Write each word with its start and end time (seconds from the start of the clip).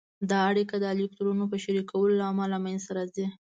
دا 0.29 0.39
اړیکه 0.51 0.75
د 0.79 0.85
الکترونونو 0.93 1.45
په 1.51 1.57
شریکولو 1.63 2.17
له 2.19 2.25
امله 2.31 2.57
منځته 2.65 2.91
راځي. 2.97 3.25